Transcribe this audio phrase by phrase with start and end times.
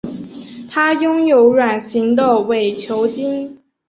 [0.67, 3.59] 它拥有卵形的伪球茎。